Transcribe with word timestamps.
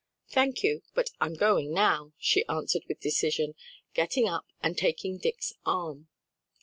"Thank 0.31 0.63
you, 0.63 0.81
but 0.95 1.11
I'm 1.19 1.35
going 1.35 1.73
now," 1.75 2.13
she 2.17 2.43
answered 2.47 2.85
with 2.87 3.01
decision, 3.01 3.53
getting 3.93 4.27
up 4.27 4.47
and 4.63 4.75
taking 4.75 5.19
Dick's 5.19 5.53
arm. 5.63 6.07